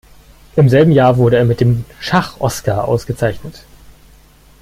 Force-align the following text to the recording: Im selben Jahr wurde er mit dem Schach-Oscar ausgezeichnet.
Im 0.55 0.67
selben 0.67 0.91
Jahr 0.93 1.17
wurde 1.17 1.37
er 1.37 1.45
mit 1.45 1.59
dem 1.61 1.85
Schach-Oscar 1.99 2.87
ausgezeichnet. 2.87 3.63